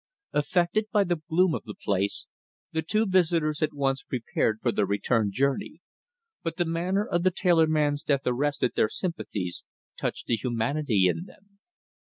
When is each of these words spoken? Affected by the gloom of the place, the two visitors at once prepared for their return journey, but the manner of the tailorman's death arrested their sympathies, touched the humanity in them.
Affected 0.33 0.87
by 0.91 1.03
the 1.03 1.21
gloom 1.29 1.53
of 1.53 1.63
the 1.65 1.75
place, 1.75 2.25
the 2.71 2.81
two 2.81 3.05
visitors 3.05 3.61
at 3.61 3.71
once 3.71 4.01
prepared 4.01 4.59
for 4.59 4.71
their 4.71 4.83
return 4.87 5.29
journey, 5.31 5.79
but 6.41 6.57
the 6.57 6.65
manner 6.65 7.05
of 7.05 7.21
the 7.21 7.29
tailorman's 7.29 8.01
death 8.01 8.21
arrested 8.25 8.71
their 8.75 8.89
sympathies, 8.89 9.63
touched 9.99 10.25
the 10.25 10.37
humanity 10.37 11.05
in 11.07 11.25
them. 11.25 11.59